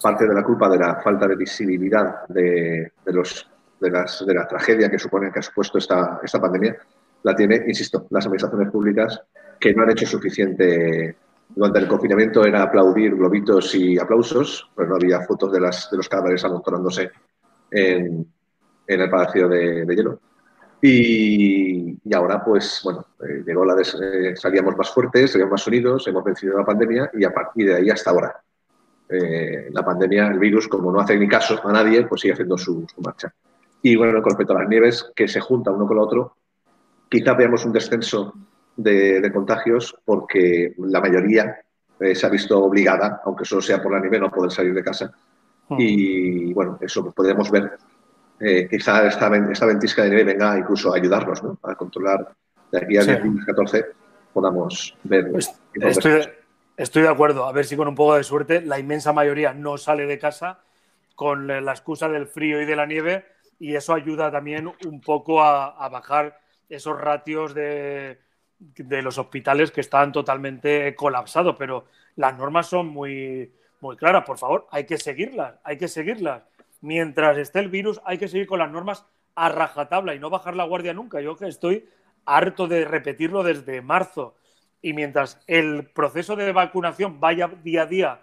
[0.02, 4.34] parte de la culpa de la falta de visibilidad de, de los, de, las, de
[4.34, 6.78] la tragedia que supone que ha supuesto esta, esta pandemia,
[7.24, 9.22] la tiene, insisto, las administraciones públicas
[9.60, 11.16] que no han hecho suficiente
[11.56, 15.98] durante el confinamiento era aplaudir globitos y aplausos, pero no había fotos de, las, de
[15.98, 17.12] los cadáveres amontonándose
[17.72, 18.28] en,
[18.88, 20.20] en el Palacio de, Hielo.
[20.86, 26.06] Y, y, ahora, pues, bueno, eh, llegó la eh, salíamos más fuertes, salíamos más unidos,
[26.10, 28.44] hemos vencido la pandemia y a partir de ahí hasta ahora.
[29.08, 32.58] Eh, la pandemia, el virus, como no hace ni caso a nadie, pues sigue haciendo
[32.58, 33.34] su, su marcha.
[33.82, 36.36] Y bueno, con respecto a las nieves, que se juntan uno con el otro,
[37.08, 38.34] quizá veamos un descenso
[38.76, 41.62] de, contagios porque la mayoría
[41.98, 44.84] eh, se ha visto obligada, aunque solo sea por la nieve, no poder salir de
[44.84, 45.14] casa.
[45.70, 45.78] Hmm.
[45.80, 47.72] Y bueno, eso podríamos ver.
[48.40, 51.58] Eh, quizá esta, esta, ventisca de nieve venga incluso a ayudarnos ¿no?
[51.64, 52.34] a controlar
[52.72, 53.86] de aquí al 2014
[54.34, 55.32] podamos ver.
[55.32, 56.28] Pues estoy,
[56.76, 57.46] estoy de acuerdo.
[57.46, 60.60] A ver si con un poco de suerte la inmensa mayoría no sale de casa
[61.16, 63.26] con la excusa del frío y de la nieve
[63.60, 68.18] y eso ayuda también un poco a bajar esos ratios de,
[68.76, 74.24] de los hospitales que están totalmente colapsados, pero las normas son muy, muy claras.
[74.26, 76.44] Por favor, hay que seguirlas, hay que seguirlas.
[76.84, 80.54] Mientras esté el virus, hay que seguir con las normas a rajatabla y no bajar
[80.54, 81.22] la guardia nunca.
[81.22, 81.88] Yo que estoy
[82.26, 84.36] harto de repetirlo desde marzo.
[84.82, 88.20] Y mientras el proceso de vacunación vaya día a día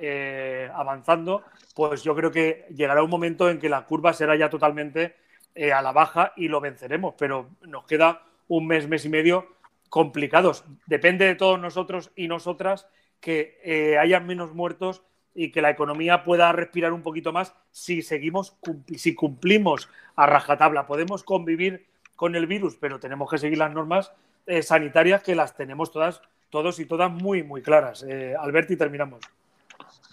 [0.00, 1.42] eh, avanzando,
[1.74, 5.16] pues yo creo que llegará un momento en que la curva será ya totalmente
[5.54, 7.14] eh, a la baja y lo venceremos.
[7.18, 9.46] Pero nos queda un mes, mes y medio
[9.90, 10.64] complicados.
[10.86, 12.88] Depende de todos nosotros y nosotras
[13.20, 15.02] que eh, haya menos muertos
[15.34, 18.56] y que la economía pueda respirar un poquito más si seguimos,
[18.96, 20.86] si cumplimos a rajatabla.
[20.86, 24.12] Podemos convivir con el virus, pero tenemos que seguir las normas
[24.46, 26.20] eh, sanitarias que las tenemos todas,
[26.50, 28.04] todos y todas muy, muy claras.
[28.08, 29.20] Eh, Alberti, terminamos.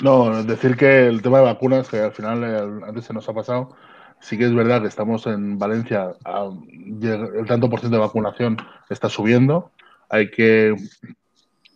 [0.02, 3.76] No, decir que el tema de vacunas, que al final antes se nos ha pasado,
[4.20, 6.16] sí que es verdad que estamos en Valencia,
[7.04, 8.58] el tanto por ciento de vacunación
[8.90, 9.72] está subiendo.
[10.10, 10.76] Hay que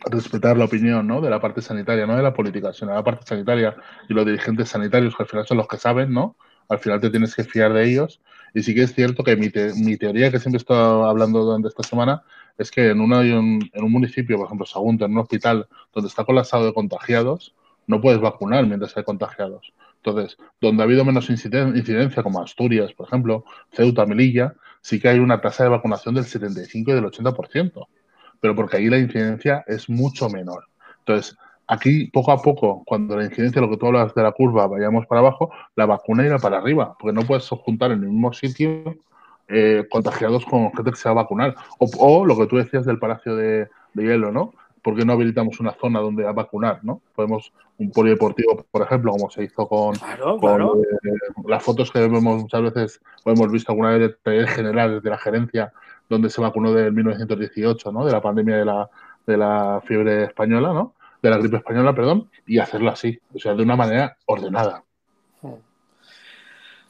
[0.05, 1.21] respetar la opinión ¿no?
[1.21, 3.75] de la parte sanitaria, no de la política, sino de la parte sanitaria
[4.10, 6.36] y los dirigentes sanitarios, que al final son los que saben, ¿no?
[6.67, 8.21] Al final te tienes que fiar de ellos.
[8.53, 9.51] Y sí que es cierto que mi,
[9.84, 12.23] mi teoría, que siempre he estado hablando durante esta semana,
[12.58, 16.23] es que en, una, en un municipio, por ejemplo, Sagunto, en un hospital donde está
[16.23, 17.53] colapsado de contagiados,
[17.88, 19.73] no puedes vacunar mientras hay contagiados.
[19.97, 25.19] Entonces, donde ha habido menos incidencia, como Asturias, por ejemplo, Ceuta, Melilla, sí que hay
[25.19, 27.88] una tasa de vacunación del 75 y del 80%,
[28.45, 30.65] pero porque ahí la incidencia es mucho menor.
[30.99, 34.67] Entonces, aquí poco a poco, cuando la incidencia, lo que tú hablas de la curva,
[34.67, 38.31] vayamos para abajo, la vacuna irá para arriba, porque no puedes juntar en el mismo
[38.34, 38.97] sitio
[39.47, 41.55] eh, contagiados con gente que se va a vacunar.
[41.79, 44.53] O, lo que tú decías del Palacio de, de Hielo, ¿no?
[44.86, 46.81] ¿por qué no habilitamos una zona donde a vacunar?
[46.84, 47.01] ¿no?
[47.15, 51.12] Podemos un polideportivo, por ejemplo, como se hizo con, eh,
[51.47, 55.17] las fotos que vemos muchas veces, o hemos visto alguna vez de general de la
[55.17, 55.73] gerencia,
[56.09, 58.05] donde se vacunó del 1918, ¿no?
[58.05, 58.89] de la pandemia de la,
[59.25, 60.93] de la fiebre española, ¿no?
[61.21, 64.83] de la gripe española, perdón, y hacerlo así, o sea, de una manera ordenada.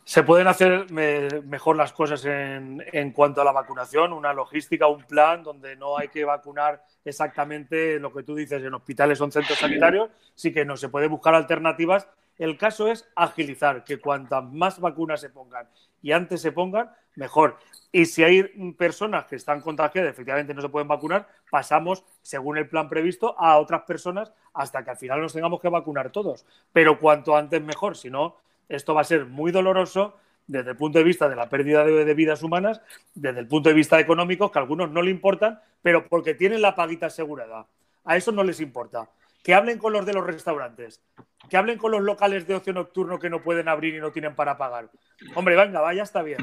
[0.03, 5.03] Se pueden hacer mejor las cosas en, en, cuanto a la vacunación, una logística, un
[5.03, 9.31] plan donde no hay que vacunar exactamente lo que tú dices en hospitales o en
[9.31, 12.07] centros sanitarios, sí que no se puede buscar alternativas.
[12.37, 15.67] El caso es agilizar, que cuantas más vacunas se pongan
[16.05, 17.57] y antes se pongan, mejor.
[17.91, 22.69] Y si hay personas que están contagiadas, efectivamente no se pueden vacunar, pasamos, según el
[22.69, 26.45] plan previsto, a otras personas hasta que al final nos tengamos que vacunar todos.
[26.71, 28.35] Pero cuanto antes mejor, si no,
[28.69, 32.13] esto va a ser muy doloroso desde el punto de vista de la pérdida de,
[32.13, 32.81] vidas humanas,
[33.15, 36.61] desde el punto de vista económico, que a algunos no le importan, pero porque tienen
[36.61, 37.65] la paguita asegurada.
[38.03, 39.09] A eso no les importa.
[39.45, 41.03] Que hablen con los de los restaurantes,
[41.47, 44.35] que hablen con los locales de ocio nocturno que no pueden abrir y no tienen
[44.35, 44.89] para pagar.
[45.35, 46.39] Hombre, venga, vaya, está bien.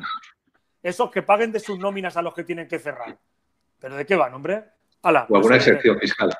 [0.85, 3.19] Esos que paguen de sus nóminas a los que tienen que cerrar.
[3.81, 4.65] ¿Pero de qué van, hombre?
[5.03, 6.31] o alguna excepción fiscal.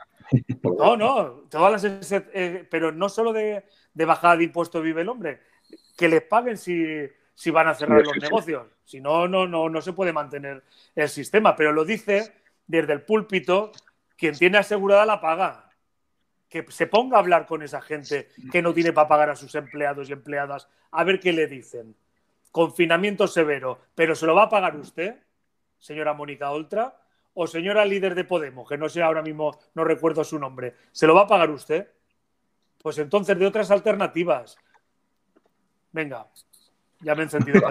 [0.63, 5.09] No, no, todas las eh, pero no solo de, de bajada de impuestos vive el
[5.09, 5.41] hombre,
[5.97, 6.87] que les paguen si,
[7.35, 8.69] si van a cerrar los negocios.
[8.85, 10.63] Si no, no, no, no se puede mantener
[10.95, 11.57] el sistema.
[11.57, 12.33] Pero lo dice
[12.67, 13.73] desde el púlpito
[14.17, 15.72] quien tiene asegurada la paga.
[16.53, 19.55] Que se ponga a hablar con esa gente que no tiene para pagar a sus
[19.55, 21.97] empleados y empleadas, a ver qué le dicen.
[22.51, 25.17] Confinamiento severo, pero ¿se lo va a pagar usted,
[25.79, 27.01] señora Mónica Oltra?
[27.33, 31.07] O señora líder de Podemos, que no sé ahora mismo, no recuerdo su nombre, ¿se
[31.07, 31.89] lo va a pagar usted?
[32.83, 34.59] Pues entonces de otras alternativas.
[35.91, 36.27] Venga,
[37.01, 37.61] ya me he encendido